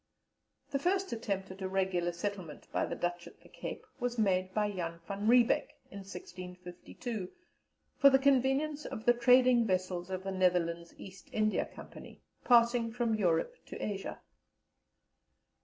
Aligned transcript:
The 0.71 0.79
first 0.79 1.13
attempt 1.13 1.51
at 1.51 1.61
a 1.61 1.69
regular 1.69 2.11
settlement 2.11 2.67
by 2.71 2.87
the 2.87 2.95
Dutch 2.95 3.27
at 3.27 3.39
the 3.41 3.49
Cape 3.49 3.85
was 3.99 4.17
made 4.17 4.51
by 4.51 4.71
Jan 4.71 4.99
Van 5.07 5.27
Riebeck, 5.27 5.75
in 5.91 5.99
1652, 5.99 7.29
for 7.99 8.09
the 8.09 8.17
convenience 8.17 8.83
of 8.87 9.05
the 9.05 9.13
trading 9.13 9.67
vessels 9.67 10.09
of 10.09 10.23
the 10.23 10.31
Netherlands 10.31 10.95
East 10.97 11.29
India 11.31 11.67
Company, 11.67 12.19
passing 12.43 12.91
from 12.91 13.13
Europe 13.13 13.53
to 13.67 13.77
Asia. 13.79 14.19